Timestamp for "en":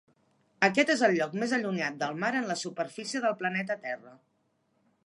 2.41-2.49